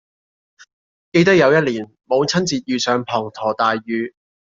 [1.11, 4.15] 記得有一年母親節遇上滂沱大雨